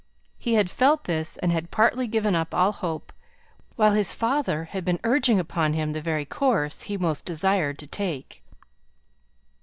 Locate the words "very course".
6.01-6.81